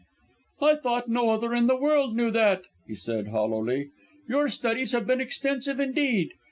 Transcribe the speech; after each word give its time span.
"I 0.61 0.77
thought 0.77 1.09
no 1.09 1.29
other 1.29 1.53
in 1.53 1.67
the 1.67 1.75
world 1.75 2.15
knew 2.15 2.31
that!" 2.31 2.63
he 2.87 2.95
said, 2.95 3.27
hollowly. 3.27 3.91
"Your 4.27 4.47
studies 4.49 4.93
have 4.93 5.05
been 5.05 5.21
extensive 5.21 5.79
indeed. 5.79 6.31